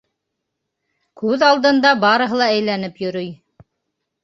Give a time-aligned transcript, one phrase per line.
[1.23, 3.31] Күҙ алдында барыһы ла әйләнеп йөрөй.